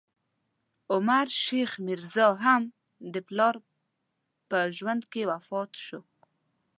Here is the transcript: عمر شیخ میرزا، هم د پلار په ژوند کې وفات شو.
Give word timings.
عمر 0.93 1.27
شیخ 1.43 1.71
میرزا، 1.85 2.27
هم 2.45 2.61
د 3.13 3.15
پلار 3.27 3.55
په 4.49 4.59
ژوند 4.77 5.01
کې 5.11 5.21
وفات 5.31 5.71
شو. 5.85 5.99